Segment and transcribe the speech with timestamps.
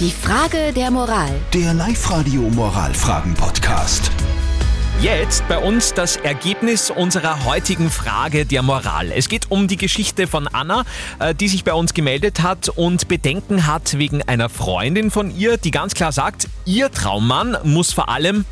[0.00, 1.30] Die Frage der Moral.
[1.52, 4.10] Der Live-Radio Moralfragen-Podcast.
[5.00, 9.12] Jetzt bei uns das Ergebnis unserer heutigen Frage der Moral.
[9.12, 10.82] Es geht um die Geschichte von Anna,
[11.20, 15.58] äh, die sich bei uns gemeldet hat und Bedenken hat wegen einer Freundin von ihr,
[15.58, 18.44] die ganz klar sagt, ihr Traummann muss vor allem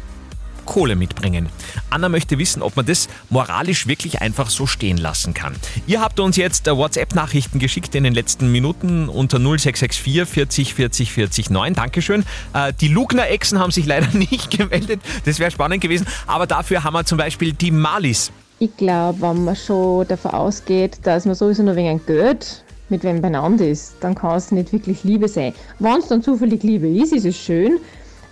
[0.64, 1.48] Kohle mitbringen.
[1.90, 5.54] Anna möchte wissen, ob man das moralisch wirklich einfach so stehen lassen kann.
[5.86, 11.12] Ihr habt uns jetzt äh, WhatsApp-Nachrichten geschickt in den letzten Minuten unter 0664 40 40
[11.12, 11.74] 40 9.
[11.74, 12.24] Dankeschön.
[12.54, 15.00] Äh, die Lugner-Echsen haben sich leider nicht gemeldet.
[15.24, 16.06] Das wäre spannend gewesen.
[16.26, 18.30] Aber dafür haben wir zum Beispiel die Malis.
[18.58, 23.20] Ich glaube, wenn man schon davon ausgeht, dass man sowieso nur wegen Geld mit wem
[23.20, 25.52] beieinander ist, dann kann es nicht wirklich Liebe sein.
[25.80, 27.80] Wenn es dann zufällig Liebe ist, ist es schön,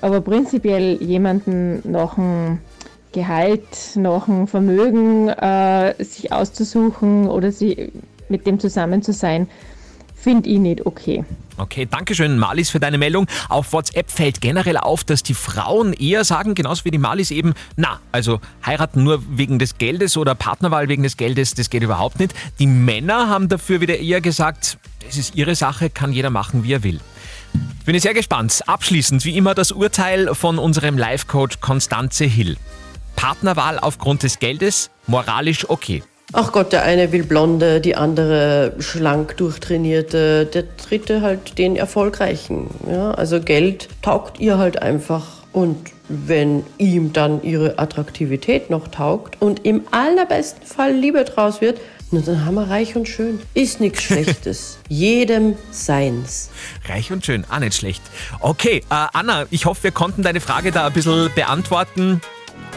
[0.01, 2.59] aber prinzipiell jemanden nach dem
[3.13, 7.93] Gehalt, nach dem Vermögen äh, sich auszusuchen oder sie,
[8.29, 9.49] mit dem zusammen zu sein,
[10.15, 11.25] finde ich nicht okay.
[11.57, 13.27] Okay, danke schön, Malis, für deine Meldung.
[13.49, 17.55] Auf WhatsApp fällt generell auf, dass die Frauen eher sagen, genauso wie die Malis eben,
[17.77, 22.19] na, also heiraten nur wegen des Geldes oder Partnerwahl wegen des Geldes, das geht überhaupt
[22.19, 22.33] nicht.
[22.59, 26.73] Die Männer haben dafür wieder eher gesagt, das ist ihre Sache, kann jeder machen, wie
[26.73, 27.01] er will.
[27.85, 28.63] Bin ich sehr gespannt.
[28.67, 32.57] Abschließend, wie immer, das Urteil von unserem Life-Coach Konstanze Hill.
[33.17, 36.03] Partnerwahl aufgrund des Geldes, moralisch okay.
[36.33, 42.69] Ach Gott, der eine will blonde, die andere schlank durchtrainierte, der dritte halt den erfolgreichen.
[42.89, 45.77] Ja, also Geld taugt ihr halt einfach und
[46.09, 51.81] wenn ihm dann ihre Attraktivität noch taugt und im allerbesten Fall Liebe draus wird,
[52.13, 53.41] na, dann haben wir reich und schön.
[53.55, 54.79] Ist nichts Schlechtes.
[54.89, 56.51] Jedem seins.
[56.89, 58.03] Reich und schön, auch nicht schlecht.
[58.41, 62.21] Okay, äh, Anna, ich hoffe, wir konnten deine Frage da ein bisschen beantworten.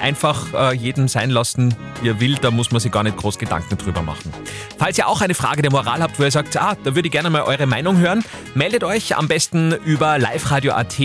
[0.02, 3.38] Einfach äh, jedem sein lassen, wie er will, da muss man sich gar nicht groß
[3.38, 4.34] Gedanken drüber machen.
[4.78, 7.12] Falls ihr auch eine Frage der Moral habt, wo ihr sagt, ah, da würde ich
[7.12, 8.24] gerne mal eure Meinung hören,
[8.56, 10.96] meldet euch am besten über liveradio.at.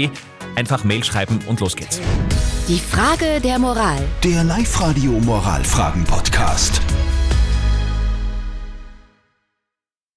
[0.57, 2.01] Einfach Mail schreiben und los geht's.
[2.67, 3.99] Die Frage der Moral.
[4.25, 6.81] Der Live-Radio Moralfragen-Podcast.